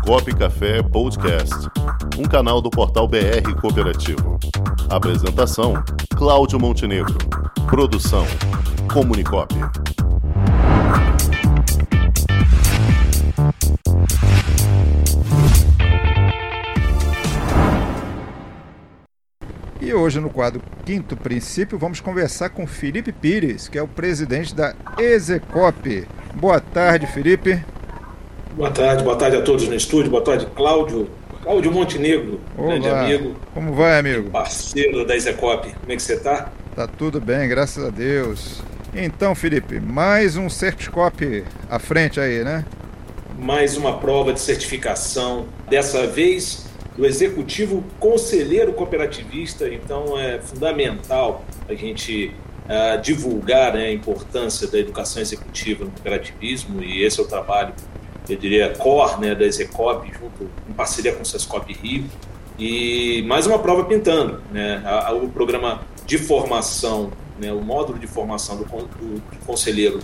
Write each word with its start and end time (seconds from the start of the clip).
Comunicop 0.00 0.34
Café 0.34 0.82
Podcast, 0.82 1.54
um 2.18 2.24
canal 2.24 2.60
do 2.60 2.70
portal 2.70 3.06
BR 3.06 3.54
Cooperativo. 3.60 4.38
Apresentação: 4.88 5.74
Cláudio 6.16 6.58
Montenegro. 6.58 7.16
Produção: 7.68 8.26
Comunicop. 8.92 9.54
E 19.80 19.94
hoje, 19.94 20.18
no 20.18 20.30
quadro 20.30 20.62
Quinto 20.84 21.16
Princípio, 21.16 21.78
vamos 21.78 22.00
conversar 22.00 22.50
com 22.50 22.66
Felipe 22.66 23.12
Pires, 23.12 23.68
que 23.68 23.78
é 23.78 23.82
o 23.82 23.88
presidente 23.88 24.54
da 24.54 24.74
Execop. 24.98 26.06
Boa 26.34 26.60
tarde, 26.60 27.06
Felipe. 27.06 27.62
Boa 28.60 28.70
tarde, 28.70 29.02
boa 29.02 29.16
tarde 29.16 29.38
a 29.38 29.40
todos 29.40 29.66
no 29.66 29.74
estúdio, 29.74 30.10
boa 30.10 30.22
tarde, 30.22 30.44
Cláudio. 30.54 31.08
Cláudio 31.42 31.72
Montenegro, 31.72 32.38
Olá. 32.58 32.68
grande 32.72 32.88
amigo. 32.90 33.34
Como 33.54 33.72
vai, 33.72 33.98
amigo? 33.98 34.28
Parceiro 34.28 35.02
da 35.06 35.16
Execop. 35.16 35.66
Como 35.80 35.90
é 35.90 35.96
que 35.96 36.02
você 36.02 36.12
está? 36.12 36.52
Tá 36.76 36.86
tudo 36.86 37.22
bem, 37.22 37.48
graças 37.48 37.82
a 37.82 37.88
Deus. 37.88 38.62
Então, 38.94 39.34
Felipe, 39.34 39.80
mais 39.80 40.36
um 40.36 40.50
Certicop 40.50 41.42
à 41.70 41.78
frente 41.78 42.20
aí, 42.20 42.44
né? 42.44 42.66
Mais 43.38 43.78
uma 43.78 43.96
prova 43.96 44.30
de 44.34 44.40
certificação, 44.40 45.46
dessa 45.70 46.06
vez 46.06 46.66
do 46.98 47.06
Executivo 47.06 47.82
Conselheiro 47.98 48.74
Cooperativista. 48.74 49.72
Então 49.72 50.20
é 50.20 50.38
fundamental 50.38 51.46
a 51.66 51.72
gente 51.72 52.34
uh, 52.66 53.00
divulgar 53.00 53.72
né, 53.72 53.86
a 53.86 53.92
importância 53.92 54.68
da 54.68 54.78
educação 54.78 55.22
executiva 55.22 55.86
no 55.86 55.90
cooperativismo 55.92 56.82
e 56.82 57.02
esse 57.02 57.18
é 57.20 57.22
o 57.22 57.26
trabalho 57.26 57.72
eu 58.32 58.38
diria, 58.38 58.74
core 58.76 59.20
né, 59.20 59.34
da 59.34 59.44
Execop, 59.44 60.06
junto 60.12 60.50
em 60.68 60.72
parceria 60.72 61.12
com 61.12 61.22
o 61.22 61.26
Sescop 61.26 61.72
Rio. 61.72 62.04
E 62.58 63.22
mais 63.26 63.46
uma 63.46 63.58
prova 63.58 63.84
pintando. 63.84 64.40
Né, 64.52 64.82
a, 64.84 65.08
a, 65.08 65.12
o 65.14 65.28
programa 65.28 65.82
de 66.06 66.18
formação, 66.18 67.10
né, 67.40 67.52
o 67.52 67.60
módulo 67.60 67.98
de 67.98 68.06
formação 68.06 68.56
do, 68.56 68.64
do, 68.64 69.14
do 69.14 69.46
conselheiro 69.46 70.00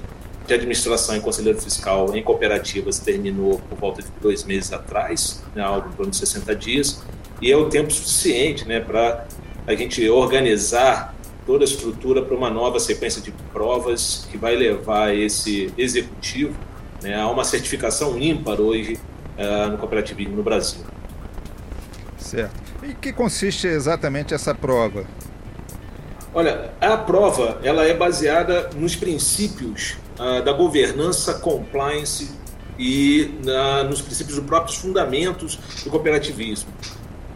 de 0.47 0.55
administração 0.55 1.17
e 1.17 1.21
conselheiro 1.21 1.61
fiscal 1.61 2.15
em 2.15 2.23
cooperativas 2.23 3.01
terminou 3.01 3.61
por 3.69 3.77
volta 3.77 4.03
de 4.03 4.09
dois 4.21 4.45
meses 4.45 4.73
atrás, 4.73 5.43
né, 5.55 5.63
algo 5.63 5.89
em 5.89 5.93
torno 5.93 6.11
de 6.11 6.17
60 6.17 6.55
dias, 6.55 7.03
e 7.43 7.51
é 7.51 7.57
o 7.57 7.69
tempo 7.69 7.93
suficiente 7.93 8.67
né, 8.67 8.81
para 8.81 9.27
a 9.67 9.75
gente 9.75 10.09
organizar 10.09 11.15
toda 11.45 11.65
a 11.65 11.67
estrutura 11.67 12.23
para 12.23 12.37
uma 12.37 12.49
nova 12.49 12.79
sequência 12.79 13.21
de 13.21 13.33
provas 13.53 14.27
que 14.31 14.39
vai 14.39 14.57
levar 14.57 15.15
esse 15.15 15.73
executivo 15.77 16.55
né, 17.07 17.21
há 17.21 17.29
uma 17.29 17.45
certificação 17.45 18.19
ímpar 18.19 18.61
hoje 18.61 18.99
uh, 19.39 19.71
no 19.71 19.79
cooperativismo 19.79 20.37
no 20.37 20.43
Brasil. 20.43 20.81
Certo. 22.19 22.55
E 22.83 22.95
que 22.95 23.13
consiste 23.13 23.67
exatamente 23.67 24.35
essa 24.35 24.55
prova? 24.55 25.05
Olha, 26.35 26.73
a 26.81 26.97
prova 26.97 27.59
ela 27.63 27.85
é 27.85 27.95
baseada 27.95 28.71
nos 28.75 28.97
princípios 28.97 29.97
uh, 30.19 30.43
da 30.43 30.53
governança 30.53 31.35
compliance 31.35 32.31
e 32.79 33.39
na, 33.45 33.85
nos 33.85 34.03
princípios 34.03 34.37
dos 34.37 34.47
próprios 34.47 34.77
fundamentos 34.77 35.59
do 35.85 35.91
cooperativismo. 35.91 36.69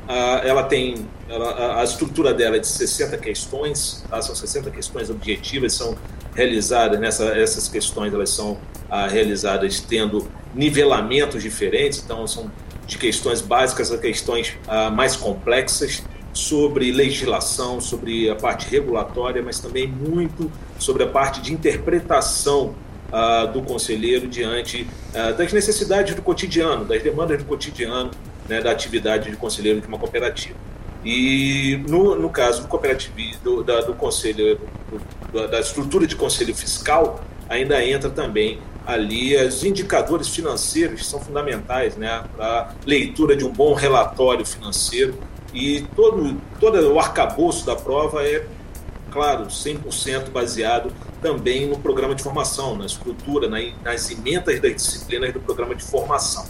Uh, 0.06 0.44
ela 0.44 0.64
tem 0.64 1.06
ela, 1.28 1.80
a 1.80 1.84
estrutura 1.84 2.34
dela 2.34 2.56
é 2.56 2.58
de 2.58 2.66
60 2.66 3.16
questões, 3.18 4.04
tá? 4.10 4.20
são 4.20 4.34
60 4.34 4.70
questões 4.72 5.08
objetivas, 5.08 5.72
são 5.74 5.96
realizadas 6.34 6.98
nessa 7.00 7.24
essas 7.36 7.68
questões 7.68 8.12
elas 8.12 8.30
são 8.30 8.58
ah, 8.88 9.06
realizadas 9.06 9.80
tendo 9.80 10.28
nivelamentos 10.54 11.42
diferentes, 11.42 12.02
então 12.04 12.26
são 12.26 12.50
de 12.86 12.98
questões 12.98 13.40
básicas 13.40 13.92
a 13.92 13.98
questões 13.98 14.56
ah, 14.66 14.90
mais 14.90 15.16
complexas 15.16 16.02
sobre 16.32 16.92
legislação, 16.92 17.80
sobre 17.80 18.30
a 18.30 18.36
parte 18.36 18.68
regulatória, 18.68 19.42
mas 19.42 19.58
também 19.58 19.86
muito 19.86 20.50
sobre 20.78 21.02
a 21.02 21.06
parte 21.06 21.40
de 21.40 21.52
interpretação 21.52 22.74
ah, 23.12 23.46
do 23.46 23.62
conselheiro 23.62 24.28
diante 24.28 24.86
ah, 25.14 25.32
das 25.32 25.52
necessidades 25.52 26.14
do 26.14 26.22
cotidiano, 26.22 26.84
das 26.84 27.02
demandas 27.02 27.38
do 27.38 27.44
cotidiano, 27.44 28.10
né, 28.48 28.60
da 28.60 28.70
atividade 28.70 29.30
de 29.30 29.36
conselheiro 29.36 29.80
de 29.80 29.86
uma 29.86 29.98
cooperativa. 29.98 30.56
E 31.04 31.82
no, 31.88 32.14
no 32.14 32.28
caso 32.28 32.62
do 32.62 32.68
cooperativismo, 32.68 33.40
do, 33.42 33.64
da, 33.64 33.80
do 33.80 33.94
conselho, 33.94 34.60
do, 35.32 35.48
da 35.48 35.60
estrutura 35.60 36.06
de 36.06 36.14
conselho 36.14 36.54
fiscal, 36.54 37.20
ainda 37.48 37.84
entra 37.84 38.10
também 38.10 38.60
ali 38.86 39.36
os 39.36 39.64
indicadores 39.64 40.28
financeiros 40.28 41.00
que 41.00 41.06
são 41.06 41.20
fundamentais 41.20 41.96
né, 41.96 42.24
para 42.36 42.74
leitura 42.84 43.36
de 43.36 43.44
um 43.44 43.52
bom 43.52 43.74
relatório 43.74 44.44
financeiro 44.44 45.18
e 45.52 45.82
todo, 45.94 46.40
todo 46.58 46.92
o 46.92 46.98
arcabouço 46.98 47.66
da 47.66 47.74
prova 47.74 48.24
é, 48.24 48.46
claro, 49.10 49.46
100% 49.46 50.30
baseado 50.30 50.92
também 51.20 51.66
no 51.66 51.78
programa 51.78 52.14
de 52.14 52.22
formação, 52.22 52.76
na 52.76 52.86
estrutura, 52.86 53.48
nas 53.48 54.10
emendas 54.10 54.60
das 54.60 54.74
disciplinas 54.74 55.32
do 55.32 55.40
programa 55.40 55.74
de 55.74 55.84
formação. 55.84 56.46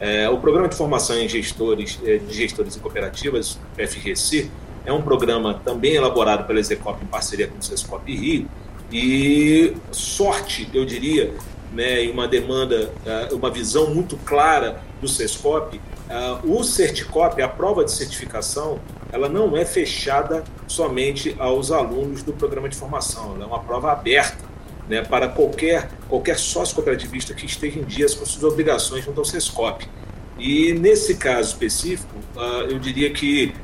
É, 0.00 0.28
o 0.28 0.38
programa 0.38 0.68
de 0.68 0.76
formação 0.76 1.18
em 1.18 1.28
gestores, 1.28 1.98
é, 2.04 2.18
de 2.18 2.34
gestores 2.34 2.76
e 2.76 2.80
cooperativas, 2.80 3.58
FGC, 3.76 4.50
é 4.84 4.92
um 4.92 5.02
programa 5.02 5.60
também 5.64 5.94
elaborado 5.94 6.46
pela 6.46 6.60
Execop 6.60 7.02
em 7.02 7.06
parceria 7.06 7.48
com 7.48 7.58
o 7.58 7.62
Sescop 7.62 8.14
Rio, 8.14 8.48
e 8.92 9.74
sorte, 9.90 10.68
eu 10.72 10.84
diria, 10.84 11.34
né, 11.72 12.04
e 12.04 12.10
uma 12.10 12.28
demanda, 12.28 12.92
uh, 13.30 13.34
uma 13.34 13.50
visão 13.50 13.92
muito 13.92 14.16
clara 14.18 14.80
do 15.00 15.08
Sescop, 15.08 15.76
uh, 15.76 16.52
o 16.52 16.62
Certicop, 16.62 17.40
a 17.42 17.48
prova 17.48 17.84
de 17.84 17.90
certificação, 17.90 18.78
ela 19.10 19.28
não 19.28 19.56
é 19.56 19.64
fechada 19.64 20.44
somente 20.68 21.34
aos 21.38 21.72
alunos 21.72 22.22
do 22.22 22.32
programa 22.32 22.68
de 22.68 22.76
formação, 22.76 23.34
ela 23.34 23.44
é 23.44 23.46
uma 23.46 23.60
prova 23.60 23.90
aberta 23.90 24.45
né, 24.88 25.02
para 25.02 25.28
qualquer, 25.28 25.88
qualquer 26.08 26.38
sócio 26.38 26.74
cooperativista 26.74 27.34
que 27.34 27.46
esteja 27.46 27.78
em 27.78 27.84
dias 27.84 28.14
com 28.14 28.24
suas 28.24 28.44
obrigações 28.44 29.04
junto 29.04 29.18
ao 29.18 29.24
Sescop. 29.24 29.86
E 30.38 30.72
nesse 30.72 31.16
caso 31.16 31.50
específico, 31.50 32.14
uh, 32.36 32.70
eu 32.70 32.78
diria 32.78 33.10
que 33.10 33.54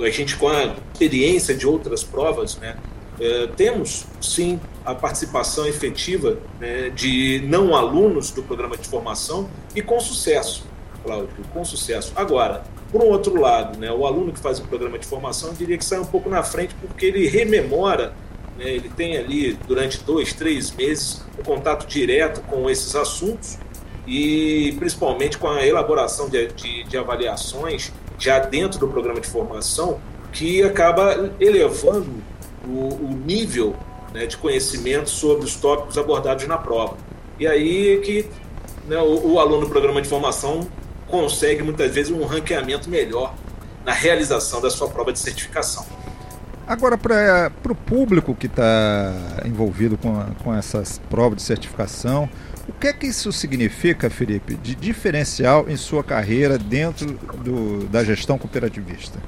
a 0.00 0.10
gente, 0.10 0.36
com 0.36 0.48
a 0.48 0.74
experiência 0.92 1.54
de 1.54 1.66
outras 1.66 2.02
provas, 2.02 2.56
né, 2.56 2.76
uh, 3.18 3.48
temos 3.54 4.06
sim 4.20 4.60
a 4.84 4.94
participação 4.94 5.66
efetiva 5.66 6.38
né, 6.60 6.90
de 6.90 7.42
não 7.46 7.74
alunos 7.74 8.30
do 8.30 8.42
programa 8.42 8.76
de 8.76 8.86
formação 8.86 9.48
e 9.74 9.82
com 9.82 9.98
sucesso, 9.98 10.64
Cláudio, 11.02 11.28
com 11.52 11.64
sucesso. 11.64 12.12
Agora, 12.14 12.64
por 12.92 13.02
um 13.02 13.06
outro 13.06 13.40
lado, 13.40 13.78
né, 13.78 13.90
o 13.90 14.06
aluno 14.06 14.32
que 14.32 14.38
faz 14.38 14.58
o 14.58 14.62
programa 14.62 14.98
de 14.98 15.06
formação, 15.06 15.48
eu 15.50 15.54
diria 15.56 15.76
que 15.76 15.84
sai 15.84 15.98
um 15.98 16.04
pouco 16.04 16.28
na 16.28 16.42
frente 16.42 16.74
porque 16.80 17.06
ele 17.06 17.26
rememora 17.26 18.14
ele 18.58 18.88
tem 18.88 19.16
ali 19.16 19.58
durante 19.66 20.02
dois, 20.02 20.32
três 20.32 20.70
meses 20.70 21.22
o 21.36 21.40
um 21.40 21.44
contato 21.44 21.86
direto 21.86 22.40
com 22.42 22.70
esses 22.70 22.94
assuntos 22.94 23.58
e 24.06 24.74
principalmente 24.78 25.38
com 25.38 25.48
a 25.48 25.66
elaboração 25.66 26.28
de, 26.28 26.46
de, 26.48 26.84
de 26.84 26.96
avaliações 26.96 27.92
já 28.18 28.38
dentro 28.38 28.78
do 28.78 28.88
programa 28.88 29.20
de 29.20 29.26
formação 29.26 30.00
que 30.32 30.62
acaba 30.62 31.32
elevando 31.40 32.22
o, 32.66 32.88
o 32.94 33.20
nível 33.24 33.74
né, 34.12 34.26
de 34.26 34.36
conhecimento 34.36 35.10
sobre 35.10 35.44
os 35.44 35.56
tópicos 35.56 35.98
abordados 35.98 36.46
na 36.46 36.56
prova. 36.56 36.96
E 37.38 37.46
aí 37.46 38.00
que 38.00 38.26
né, 38.86 38.98
o, 38.98 39.32
o 39.32 39.40
aluno 39.40 39.62
do 39.62 39.70
programa 39.70 40.00
de 40.00 40.08
formação 40.08 40.68
consegue 41.08 41.62
muitas 41.62 41.92
vezes 41.92 42.12
um 42.12 42.24
ranqueamento 42.24 42.88
melhor 42.88 43.34
na 43.84 43.92
realização 43.92 44.60
da 44.60 44.70
sua 44.70 44.88
prova 44.88 45.12
de 45.12 45.18
certificação. 45.18 45.84
Agora, 46.66 46.96
para 46.96 47.52
o 47.70 47.74
público 47.74 48.34
que 48.34 48.46
está 48.46 49.12
envolvido 49.44 49.98
com, 49.98 50.14
com 50.42 50.54
essas 50.54 50.98
provas 51.10 51.36
de 51.36 51.42
certificação, 51.42 52.28
o 52.66 52.72
que 52.72 52.86
é 52.86 52.92
que 52.92 53.06
isso 53.06 53.30
significa, 53.30 54.08
Felipe, 54.08 54.54
de 54.54 54.74
diferencial 54.74 55.66
em 55.68 55.76
sua 55.76 56.02
carreira 56.02 56.56
dentro 56.56 57.18
do, 57.44 57.86
da 57.88 58.02
gestão 58.02 58.38
cooperativista? 58.38 59.18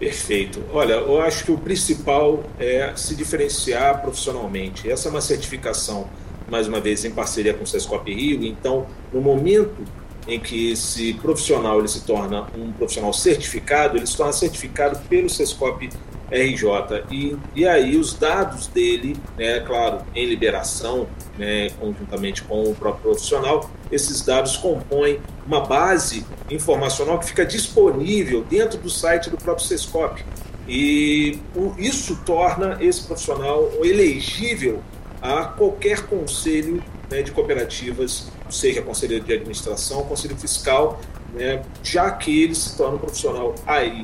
Perfeito. 0.00 0.64
Olha, 0.72 0.94
eu 0.94 1.22
acho 1.22 1.44
que 1.44 1.52
o 1.52 1.58
principal 1.58 2.42
é 2.58 2.92
se 2.96 3.14
diferenciar 3.14 4.02
profissionalmente. 4.02 4.90
Essa 4.90 5.08
é 5.08 5.10
uma 5.12 5.20
certificação, 5.20 6.08
mais 6.50 6.66
uma 6.66 6.80
vez, 6.80 7.04
em 7.04 7.12
parceria 7.12 7.54
com 7.54 7.62
o 7.62 7.66
Sescop 7.66 8.12
Rio. 8.12 8.44
Então, 8.44 8.84
no 9.12 9.20
momento 9.20 9.84
em 10.26 10.40
que 10.40 10.72
esse 10.72 11.14
profissional 11.14 11.78
ele 11.78 11.86
se 11.86 12.00
torna 12.00 12.48
um 12.58 12.72
profissional 12.72 13.12
certificado, 13.12 13.96
ele 13.96 14.06
se 14.06 14.16
torna 14.16 14.32
certificado 14.32 14.98
pelo 15.08 15.30
Sescop 15.30 15.88
RJ. 16.32 17.04
E, 17.10 17.36
e 17.54 17.66
aí 17.66 17.96
os 17.96 18.14
dados 18.14 18.66
dele, 18.66 19.16
né, 19.36 19.60
claro, 19.60 20.02
em 20.14 20.26
liberação, 20.26 21.06
né, 21.38 21.70
conjuntamente 21.78 22.42
com 22.42 22.64
o 22.64 22.74
próprio 22.74 23.02
profissional, 23.02 23.70
esses 23.90 24.22
dados 24.22 24.56
compõem 24.56 25.20
uma 25.46 25.60
base 25.60 26.24
informacional 26.50 27.18
que 27.18 27.26
fica 27.26 27.44
disponível 27.44 28.42
dentro 28.42 28.78
do 28.78 28.88
site 28.88 29.30
do 29.30 29.36
próprio 29.36 29.66
Sescop. 29.66 30.24
E 30.66 31.38
isso 31.76 32.20
torna 32.24 32.78
esse 32.80 33.02
profissional 33.02 33.70
elegível 33.82 34.80
a 35.20 35.44
qualquer 35.44 36.06
conselho 36.06 36.82
né, 37.10 37.22
de 37.22 37.30
cooperativas 37.30 38.30
seja 38.52 38.82
conselheiro 38.82 39.24
de 39.24 39.32
administração, 39.32 40.04
conselho 40.04 40.36
fiscal, 40.36 41.00
né, 41.34 41.62
já 41.82 42.10
que 42.10 42.42
ele 42.42 42.54
se 42.54 42.76
torna 42.76 42.96
um 42.96 42.98
profissional 42.98 43.54
aí 43.66 44.02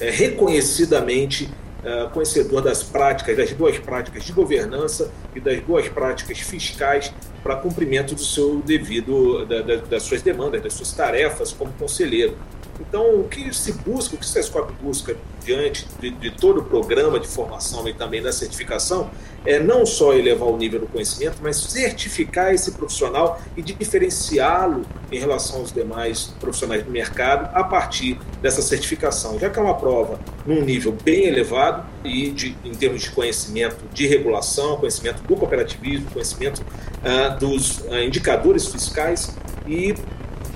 é, 0.00 0.10
reconhecidamente 0.10 1.48
é, 1.84 2.08
conhecedor 2.12 2.62
das 2.62 2.82
práticas, 2.82 3.36
das 3.36 3.52
duas 3.52 3.78
práticas 3.78 4.24
de 4.24 4.32
governança 4.32 5.12
e 5.34 5.40
das 5.40 5.60
duas 5.60 5.88
práticas 5.88 6.38
fiscais 6.40 7.12
para 7.42 7.56
cumprimento 7.56 8.14
do 8.14 8.22
seu 8.22 8.60
devido, 8.60 9.46
da, 9.46 9.62
da, 9.62 9.76
das 9.76 10.02
suas 10.02 10.20
demandas, 10.22 10.62
das 10.62 10.72
suas 10.72 10.92
tarefas 10.92 11.52
como 11.52 11.72
conselheiro. 11.72 12.36
Então, 12.80 13.20
o 13.20 13.28
que 13.28 13.52
se 13.54 13.72
busca, 13.72 14.14
o 14.14 14.18
que 14.18 14.24
o 14.24 14.28
SESCOP 14.28 14.72
busca 14.80 15.16
diante 15.44 15.86
de, 16.00 16.10
de, 16.10 16.30
todo 16.30 16.60
o 16.60 16.64
programa 16.64 17.18
de 17.18 17.26
formação 17.26 17.88
e 17.88 17.94
também 17.94 18.22
da 18.22 18.32
certificação, 18.32 19.10
é 19.44 19.58
não 19.58 19.86
só 19.86 20.12
elevar 20.12 20.48
o 20.48 20.56
nível 20.56 20.80
do 20.80 20.86
conhecimento, 20.86 21.38
mas 21.40 21.56
certificar 21.56 22.52
esse 22.52 22.72
profissional 22.72 23.40
e 23.56 23.62
diferenciá-lo 23.62 24.84
em 25.10 25.18
relação 25.18 25.60
aos 25.60 25.72
demais 25.72 26.34
profissionais 26.38 26.82
do 26.82 26.90
mercado 26.90 27.50
a 27.54 27.64
partir 27.64 28.18
dessa 28.42 28.60
certificação, 28.60 29.38
já 29.38 29.48
que 29.48 29.58
é 29.58 29.62
uma 29.62 29.74
prova 29.74 30.18
num 30.46 30.60
nível 30.62 30.92
bem 31.02 31.26
elevado 31.26 31.86
e 32.04 32.30
de, 32.30 32.56
em 32.64 32.72
termos 32.72 33.02
de 33.02 33.10
conhecimento 33.10 33.84
de 33.92 34.06
regulação, 34.06 34.76
conhecimento 34.76 35.22
do 35.22 35.36
cooperativismo, 35.36 36.10
conhecimento 36.10 36.62
ah, 37.02 37.28
dos 37.28 37.82
ah, 37.90 38.04
indicadores 38.04 38.66
fiscais 38.66 39.34
e 39.66 39.94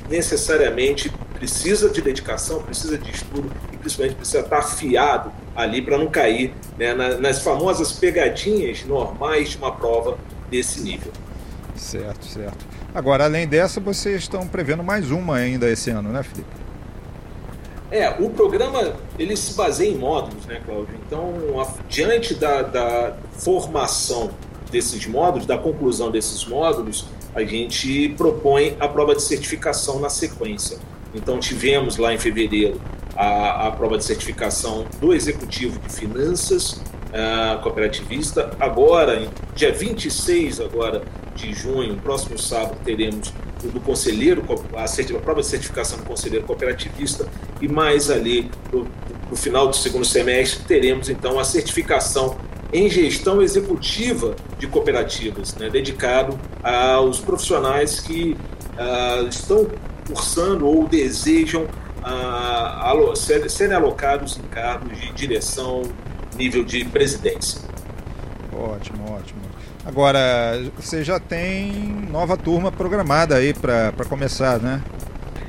necessariamente 0.09 1.11
precisa 1.43 1.91
de 1.91 2.01
dedicação, 2.01 2.63
precisa 2.63 2.97
de 2.97 3.11
estudo 3.11 3.51
e 3.73 3.77
principalmente 3.77 4.15
precisa 4.15 4.39
estar 4.39 4.59
afiado 4.59 5.33
ali 5.57 5.83
para 5.83 5.99
não 5.99 6.07
cair 6.07 6.55
né, 6.79 6.95
nas 6.95 7.43
famosas 7.43 7.91
pegadinhas 7.91 8.85
normais 8.85 9.51
de 9.51 9.57
uma 9.57 9.73
prova 9.73 10.17
desse 10.49 10.81
nível. 10.83 11.11
Certo, 11.75 12.27
certo. 12.27 12.65
Agora, 12.95 13.25
além 13.25 13.49
dessa, 13.49 13.81
vocês 13.81 14.23
estão 14.23 14.47
prevendo 14.47 14.85
mais 14.85 15.11
uma 15.11 15.35
ainda 15.35 15.69
esse 15.69 15.91
ano, 15.91 16.11
né, 16.11 16.23
Felipe? 16.23 16.49
É, 17.91 18.09
o 18.21 18.31
programa 18.31 18.95
ele 19.19 19.37
se 19.37 19.55
baseia 19.55 19.91
em 19.91 19.99
módulos, 19.99 20.47
né, 20.47 20.63
Cláudio? 20.65 20.95
Então, 21.05 21.35
diante 21.89 22.35
da, 22.35 22.63
da 22.63 23.17
formação 23.33 24.31
desses 24.71 25.05
módulos, 25.07 25.45
da 25.45 25.59
conclusão 25.59 26.09
desses 26.09 26.47
módulos, 26.47 27.09
a 27.35 27.43
gente 27.43 28.11
propõe 28.11 28.77
a 28.79 28.87
prova 28.87 29.17
de 29.17 29.23
certificação 29.23 29.99
na 29.99 30.09
sequência. 30.09 30.79
Então, 31.15 31.39
tivemos 31.39 31.97
lá 31.97 32.13
em 32.13 32.19
fevereiro 32.19 32.81
a, 33.17 33.69
a 33.69 33.71
prova 33.73 33.99
de 33.99 34.05
certificação 34.05 34.87
do 35.01 35.13
Executivo 35.13 35.79
de 35.81 35.93
Finanças 35.93 36.73
uh, 37.13 37.61
Cooperativista. 37.63 38.57
Agora, 38.59 39.29
dia 39.55 39.73
26 39.73 40.61
agora 40.61 41.03
de 41.35 41.53
junho, 41.53 41.97
próximo 41.97 42.39
sábado, 42.39 42.77
teremos 42.85 43.33
o 43.65 43.69
do 43.69 43.81
conselheiro, 43.81 44.45
a, 44.75 44.85
a 44.85 45.21
prova 45.21 45.41
de 45.41 45.47
certificação 45.47 45.99
do 45.99 46.05
conselheiro 46.05 46.45
cooperativista 46.45 47.29
e 47.61 47.69
mais 47.69 48.11
ali 48.11 48.51
no, 48.73 48.87
no 49.31 49.37
final 49.37 49.69
do 49.69 49.77
segundo 49.77 50.05
semestre 50.05 50.65
teremos 50.65 51.09
então 51.09 51.39
a 51.39 51.45
certificação 51.45 52.37
em 52.73 52.89
gestão 52.89 53.41
executiva 53.41 54.35
de 54.59 54.67
cooperativas, 54.67 55.55
né, 55.55 55.69
dedicado 55.69 56.39
aos 56.63 57.21
profissionais 57.21 58.01
que 58.01 58.37
uh, 58.73 59.29
estão 59.29 59.69
cursando 60.07 60.67
ou 60.67 60.87
desejam 60.89 61.67
uh, 62.03 63.17
serem 63.49 63.77
alocados 63.77 64.39
em 64.39 64.43
cargos 64.49 64.99
de 65.01 65.13
direção, 65.13 65.83
nível 66.37 66.65
de 66.65 66.85
presidência. 66.85 67.61
Ótimo, 68.53 69.13
ótimo. 69.13 69.41
Agora, 69.85 70.63
você 70.77 71.03
já 71.03 71.19
tem 71.19 71.73
nova 72.11 72.37
turma 72.37 72.71
programada 72.71 73.37
aí 73.37 73.53
para 73.53 73.93
começar, 74.09 74.59
né? 74.61 74.83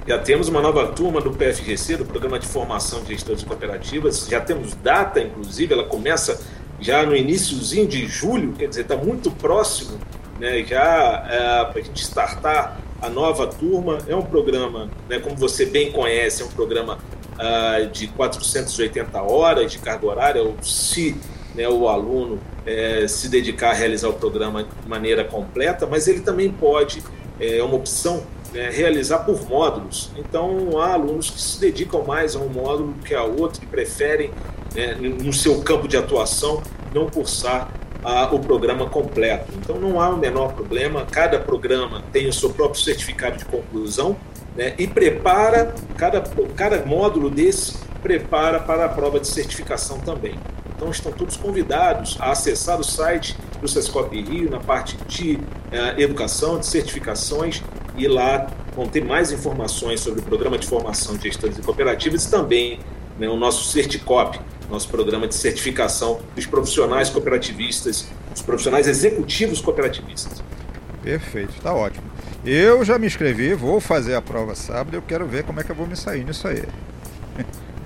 Já 0.07 0.17
temos 0.17 0.49
uma 0.49 0.59
nova 0.59 0.87
turma 0.87 1.21
do 1.21 1.31
PFGC, 1.31 1.97
do 1.97 2.05
Programa 2.05 2.37
de 2.37 2.47
Formação 2.47 3.03
de 3.03 3.13
Gestores 3.13 3.43
Cooperativas. 3.43 4.27
Já 4.27 4.41
temos 4.41 4.73
data, 4.75 5.21
inclusive, 5.21 5.73
ela 5.73 5.85
começa 5.85 6.41
já 6.79 7.05
no 7.05 7.15
iníciozinho 7.15 7.87
de 7.87 8.05
julho, 8.07 8.53
quer 8.53 8.67
dizer, 8.67 8.81
está 8.81 8.97
muito 8.97 9.31
próximo, 9.31 9.97
né, 10.39 10.63
já 10.65 11.25
é, 11.29 11.65
para 11.71 11.79
a 11.79 11.83
gente 11.83 12.01
startar 12.01 12.81
a 13.03 13.09
nova 13.09 13.45
turma. 13.45 13.99
É 14.07 14.15
um 14.15 14.21
programa, 14.21 14.89
né, 15.09 15.19
como 15.19 15.35
você 15.35 15.65
bem 15.65 15.91
conhece, 15.91 16.41
é 16.41 16.45
um 16.45 16.49
programa 16.49 16.97
uh, 17.33 17.87
de 17.89 18.07
480 18.07 19.21
horas 19.21 19.71
de 19.71 19.77
carga 19.77 20.07
horária, 20.07 20.41
ou 20.41 20.55
se 20.61 21.17
né, 21.53 21.67
o 21.67 21.89
aluno 21.89 22.39
é, 22.65 23.05
se 23.07 23.27
dedicar 23.27 23.71
a 23.71 23.73
realizar 23.73 24.07
o 24.07 24.13
programa 24.13 24.63
de 24.63 24.89
maneira 24.89 25.25
completa, 25.25 25.85
mas 25.85 26.07
ele 26.07 26.21
também 26.21 26.49
pode, 26.49 27.03
é 27.39 27.61
uma 27.61 27.75
opção, 27.75 28.23
né, 28.53 28.69
realizar 28.69 29.19
por 29.19 29.47
módulos. 29.47 30.09
Então, 30.17 30.79
há 30.79 30.93
alunos 30.93 31.29
que 31.29 31.41
se 31.41 31.59
dedicam 31.59 32.03
mais 32.03 32.37
a 32.37 32.39
um 32.39 32.47
módulo 32.47 32.95
que 33.05 33.13
a 33.13 33.23
outro 33.23 33.61
e 33.61 33.67
preferem, 33.67 34.31
né, 34.73 34.95
no 34.95 35.33
seu 35.33 35.61
campo 35.61 35.89
de 35.89 35.97
atuação, 35.97 36.63
não 36.93 37.09
cursar 37.09 37.69
o 38.03 38.39
programa 38.39 38.87
completo. 38.87 39.51
Então 39.57 39.79
não 39.79 39.99
há 39.99 40.09
o 40.09 40.17
menor 40.17 40.53
problema, 40.53 41.05
cada 41.09 41.39
programa 41.39 42.03
tem 42.11 42.27
o 42.27 42.33
seu 42.33 42.49
próprio 42.49 42.81
certificado 42.81 43.37
de 43.37 43.45
conclusão 43.45 44.15
né, 44.55 44.73
e 44.77 44.87
prepara, 44.87 45.73
cada, 45.97 46.21
cada 46.55 46.85
módulo 46.85 47.29
desse 47.29 47.77
prepara 48.01 48.59
para 48.59 48.85
a 48.85 48.89
prova 48.89 49.19
de 49.19 49.27
certificação 49.27 49.99
também. 49.99 50.35
Então 50.75 50.89
estão 50.91 51.11
todos 51.11 51.37
convidados 51.37 52.17
a 52.19 52.31
acessar 52.31 52.79
o 52.79 52.83
site 52.83 53.37
do 53.61 53.67
Sescop 53.67 54.19
Rio 54.21 54.49
na 54.49 54.59
parte 54.59 54.97
de 55.07 55.35
uh, 55.35 55.99
educação, 55.99 56.59
de 56.59 56.67
certificações 56.67 57.63
e 57.95 58.07
lá 58.07 58.47
vão 58.75 58.87
ter 58.87 59.03
mais 59.03 59.31
informações 59.31 60.01
sobre 60.01 60.19
o 60.19 60.23
programa 60.23 60.57
de 60.57 60.67
formação 60.67 61.15
de 61.15 61.23
gestores 61.23 61.57
e 61.57 61.61
cooperativas 61.61 62.25
e 62.25 62.31
também 62.31 62.79
né, 63.17 63.29
o 63.29 63.37
nosso 63.37 63.71
Certicop, 63.71 64.39
nosso 64.73 64.89
programa 64.89 65.27
de 65.27 65.35
certificação 65.35 66.19
dos 66.35 66.45
profissionais 66.45 67.09
cooperativistas, 67.09 68.07
dos 68.31 68.41
profissionais 68.41 68.87
executivos 68.87 69.61
cooperativistas. 69.61 70.43
Perfeito, 71.01 71.53
está 71.55 71.73
ótimo. 71.73 72.03
Eu 72.45 72.83
já 72.83 72.97
me 72.99 73.07
inscrevi, 73.07 73.53
vou 73.53 73.79
fazer 73.79 74.15
a 74.15 74.21
prova 74.21 74.55
sábado, 74.55 74.95
eu 74.95 75.01
quero 75.01 75.25
ver 75.25 75.43
como 75.43 75.59
é 75.59 75.63
que 75.63 75.69
eu 75.69 75.75
vou 75.75 75.87
me 75.87 75.95
sair 75.95 76.25
nisso 76.25 76.47
aí. 76.47 76.63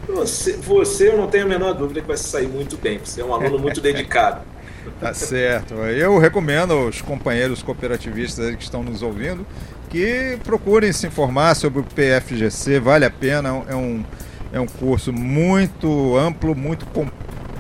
Você, 0.07 0.54
você 0.54 1.10
eu 1.10 1.18
não 1.18 1.28
tenho 1.28 1.44
a 1.44 1.48
menor 1.50 1.74
dúvida 1.74 2.00
que 2.00 2.07
vai 2.07 2.16
se 2.16 2.24
sair 2.24 2.48
muito 2.48 2.78
bem, 2.78 2.98
você 2.98 3.19
é 3.19 3.25
um 3.25 3.34
aluno 3.34 3.60
muito 3.60 3.81
dedicado. 3.81 4.42
Tá 5.00 5.13
certo. 5.13 5.74
Eu 5.74 6.18
recomendo 6.18 6.74
aos 6.74 7.01
companheiros 7.01 7.62
cooperativistas 7.62 8.56
que 8.56 8.63
estão 8.63 8.84
nos 8.84 9.01
ouvindo 9.01 9.45
que 9.89 10.38
procurem 10.44 10.92
se 10.92 11.07
informar 11.07 11.56
sobre 11.56 11.80
o 11.80 11.84
PFGC, 11.84 12.80
vale 12.80 13.06
a 13.06 13.10
pena, 13.10 13.63
é 13.69 13.75
um, 13.75 14.03
é 14.51 14.60
um 14.60 14.66
curso 14.66 15.12
muito 15.12 16.18
amplo, 16.18 16.56
muito 16.56 16.86
com, 16.88 17.08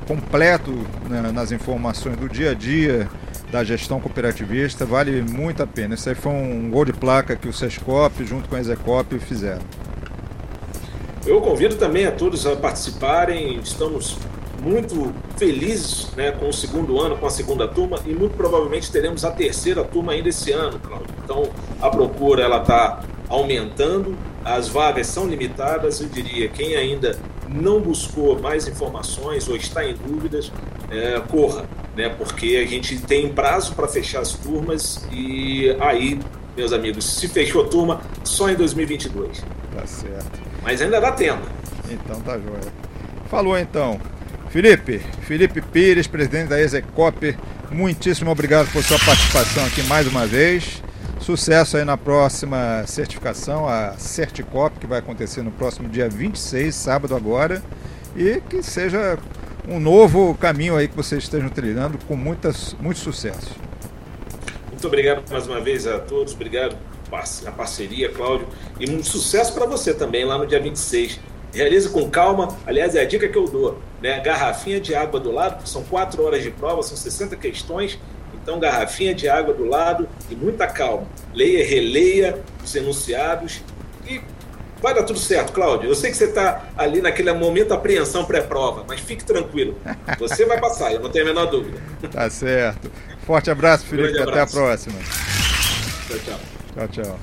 completo 0.07 0.71
né, 1.09 1.31
nas 1.33 1.51
informações 1.51 2.17
do 2.17 2.29
dia 2.29 2.51
a 2.51 2.53
dia 2.53 3.09
da 3.51 3.63
gestão 3.63 3.99
cooperativista, 3.99 4.85
vale 4.85 5.21
muito 5.21 5.63
a 5.63 5.67
pena. 5.67 5.95
Isso 5.95 6.09
aí 6.09 6.15
foi 6.15 6.31
um 6.31 6.69
gol 6.69 6.85
de 6.85 6.93
placa 6.93 7.35
que 7.35 7.47
o 7.47 7.53
SESCOP 7.53 8.25
junto 8.25 8.49
com 8.49 8.55
a 8.55 8.59
Execop 8.59 9.17
fizeram. 9.19 9.61
Eu 11.25 11.41
convido 11.41 11.75
também 11.75 12.05
a 12.05 12.11
todos 12.11 12.45
a 12.45 12.55
participarem, 12.55 13.59
estamos 13.59 14.17
muito 14.61 15.13
felizes 15.37 16.09
né, 16.15 16.31
com 16.31 16.49
o 16.49 16.53
segundo 16.53 16.99
ano, 16.99 17.17
com 17.17 17.25
a 17.25 17.29
segunda 17.29 17.67
turma 17.67 17.99
e 18.05 18.13
muito 18.13 18.35
provavelmente 18.35 18.91
teremos 18.91 19.23
a 19.23 19.31
terceira 19.31 19.83
turma 19.83 20.13
ainda 20.13 20.29
esse 20.29 20.51
ano, 20.51 20.79
Claudio. 20.79 21.07
Então 21.23 21.49
a 21.81 21.89
procura 21.89 22.43
ela 22.43 22.61
está 22.61 23.01
aumentando, 23.29 24.17
as 24.47 24.69
vagas 24.69 25.07
são 25.07 25.27
limitadas, 25.27 25.99
eu 25.99 26.07
diria, 26.07 26.47
quem 26.47 26.75
ainda 26.75 27.17
não 27.49 27.81
buscou 27.81 28.39
mais 28.39 28.65
informações 28.65 29.47
ou 29.49 29.57
está 29.57 29.85
em 29.85 29.93
dúvidas, 29.93 30.51
é, 30.89 31.21
corra, 31.27 31.65
né? 31.97 32.07
porque 32.09 32.63
a 32.63 32.65
gente 32.65 32.97
tem 32.99 33.27
prazo 33.27 33.75
para 33.75 33.89
fechar 33.89 34.21
as 34.21 34.31
turmas 34.31 35.05
e 35.11 35.75
aí, 35.81 36.17
meus 36.55 36.71
amigos, 36.71 37.03
se 37.03 37.27
fechou 37.27 37.65
a 37.65 37.67
turma 37.67 38.01
só 38.23 38.49
em 38.49 38.55
2022. 38.55 39.43
Tá 39.75 39.85
certo. 39.85 40.39
Mas 40.63 40.81
ainda 40.81 41.01
dá 41.01 41.11
tempo. 41.11 41.45
Então 41.89 42.21
tá 42.21 42.37
joia. 42.37 42.71
Falou 43.29 43.57
então. 43.57 43.99
Felipe, 44.49 44.99
Felipe 45.23 45.61
Pires, 45.61 46.07
presidente 46.07 46.47
da 46.47 46.59
Execop, 46.59 47.35
muitíssimo 47.69 48.31
obrigado 48.31 48.71
por 48.71 48.81
sua 48.81 48.97
participação 48.99 49.65
aqui 49.65 49.83
mais 49.83 50.07
uma 50.07 50.25
vez. 50.25 50.81
Sucesso 51.27 51.75
aí 51.75 51.83
na 51.83 51.97
próxima 51.97 52.85
certificação, 52.87 53.67
a 53.67 53.97
Certicop, 53.97 54.79
que 54.79 54.87
vai 54.87 54.99
acontecer 54.99 55.41
no 55.41 55.51
próximo 55.51 55.89
dia 55.89 56.07
26, 56.07 56.73
sábado 56.73 57.13
agora. 57.13 57.61
E 58.15 58.39
que 58.49 58.63
seja 58.63 59.19
um 59.67 59.77
novo 59.77 60.33
caminho 60.35 60.77
aí 60.77 60.87
que 60.87 60.95
vocês 60.95 61.23
estejam 61.23 61.49
trilhando 61.49 61.97
com 62.07 62.15
muitas, 62.15 62.77
muito 62.79 62.99
sucesso. 62.99 63.53
Muito 64.71 64.87
obrigado 64.87 65.29
mais 65.29 65.45
uma 65.45 65.59
vez 65.59 65.85
a 65.85 65.99
todos, 65.99 66.33
obrigado 66.33 66.77
a 67.45 67.51
parceria, 67.51 68.09
Cláudio, 68.09 68.47
e 68.79 68.89
um 68.89 69.03
sucesso 69.03 69.53
para 69.53 69.65
você 69.65 69.93
também 69.93 70.23
lá 70.23 70.37
no 70.37 70.47
dia 70.47 70.61
26. 70.61 71.19
Realize 71.53 71.89
com 71.89 72.09
calma, 72.09 72.57
aliás, 72.65 72.95
é 72.95 73.01
a 73.01 73.05
dica 73.05 73.27
que 73.27 73.37
eu 73.37 73.49
dou, 73.49 73.81
né? 74.01 74.21
Garrafinha 74.21 74.79
de 74.79 74.95
água 74.95 75.19
do 75.19 75.33
lado, 75.33 75.67
são 75.67 75.83
quatro 75.83 76.23
horas 76.23 76.41
de 76.41 76.51
prova, 76.51 76.81
são 76.83 76.95
60 76.95 77.35
questões, 77.35 77.99
Então, 78.47 78.61
garrafinha 78.61 79.13
de 79.13 79.27
água 79.27 79.53
do 79.53 79.65
lado 79.65 80.07
e 80.31 80.35
muita 80.35 80.65
calma. 80.67 81.05
Leia, 81.33 81.67
releia 81.67 82.41
os 82.63 82.73
enunciados 82.73 83.61
e 84.07 84.21
vai 84.81 84.93
dar 84.93 85.03
tudo 85.03 85.19
certo, 85.19 85.51
Cláudio. 85.51 85.89
Eu 85.89 85.95
sei 85.95 86.11
que 86.11 86.15
você 86.15 86.23
está 86.23 86.69
ali 86.77 87.01
naquele 87.01 87.33
momento 87.33 87.67
de 87.67 87.73
apreensão 87.73 88.23
pré-prova, 88.23 88.85
mas 88.87 89.01
fique 89.01 89.25
tranquilo. 89.25 89.77
Você 90.17 90.45
vai 90.45 90.61
passar, 90.61 90.93
eu 90.93 91.01
não 91.01 91.09
tenho 91.09 91.25
a 91.25 91.27
menor 91.27 91.47
dúvida. 91.47 91.77
Tá 92.09 92.29
certo. 92.29 92.89
Forte 93.25 93.51
abraço, 93.51 93.83
Felipe. 93.83 94.17
Abraço. 94.17 94.29
Até 94.29 94.39
a 94.39 94.47
próxima. 94.47 94.95
Tchau, 96.07 96.19
tchau. 96.19 96.39
Tchau, 96.73 96.87
tchau. 96.87 97.19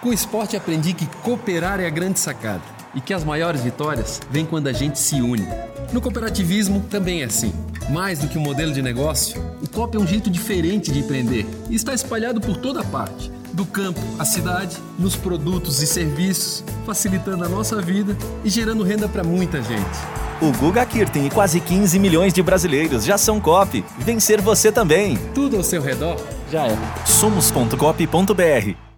Com 0.00 0.08
o 0.08 0.14
esporte 0.14 0.56
aprendi 0.56 0.94
que 0.94 1.04
cooperar 1.22 1.80
é 1.80 1.86
a 1.86 1.90
grande 1.90 2.18
sacada 2.18 2.62
e 2.94 3.00
que 3.02 3.12
as 3.12 3.24
maiores 3.24 3.60
vitórias 3.60 4.22
vêm 4.30 4.46
quando 4.46 4.68
a 4.68 4.72
gente 4.72 4.98
se 4.98 5.20
une. 5.20 5.46
No 5.92 6.00
cooperativismo 6.00 6.80
também 6.90 7.20
é 7.20 7.26
assim. 7.26 7.52
Mais 7.90 8.18
do 8.18 8.28
que 8.28 8.38
um 8.38 8.42
modelo 8.42 8.72
de 8.72 8.80
negócio, 8.80 9.42
o 9.62 9.68
COP 9.68 9.96
é 9.96 10.00
um 10.00 10.06
jeito 10.06 10.30
diferente 10.30 10.90
de 10.90 11.00
empreender 11.00 11.46
e 11.68 11.74
está 11.74 11.92
espalhado 11.94 12.40
por 12.40 12.56
toda 12.56 12.82
parte 12.84 13.30
do 13.52 13.66
campo 13.66 14.00
à 14.18 14.24
cidade, 14.24 14.76
nos 14.98 15.14
produtos 15.14 15.82
e 15.82 15.86
serviços, 15.86 16.64
facilitando 16.86 17.44
a 17.44 17.48
nossa 17.48 17.80
vida 17.82 18.16
e 18.44 18.48
gerando 18.48 18.82
renda 18.82 19.08
para 19.08 19.22
muita 19.22 19.62
gente. 19.62 20.22
O 20.40 20.50
Guga 20.58 20.84
Kirten 20.84 21.26
e 21.26 21.30
quase 21.30 21.60
15 21.60 21.98
milhões 21.98 22.32
de 22.32 22.42
brasileiros 22.42 23.04
já 23.04 23.16
são 23.16 23.40
COP. 23.40 23.84
Vencer 23.98 24.40
você 24.40 24.72
também. 24.72 25.16
Tudo 25.34 25.56
ao 25.56 25.62
seu 25.62 25.80
redor 25.80 26.16
já 26.50 26.66
é. 26.66 26.76
Somos.cop.br 27.06 28.91